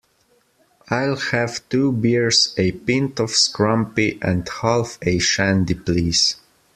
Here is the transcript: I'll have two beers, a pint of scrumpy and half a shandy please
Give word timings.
I'll 0.89 1.15
have 1.15 1.69
two 1.69 1.91
beers, 1.91 2.55
a 2.57 2.71
pint 2.71 3.19
of 3.19 3.29
scrumpy 3.29 4.17
and 4.19 4.49
half 4.63 4.97
a 5.03 5.19
shandy 5.19 5.75
please 5.75 6.37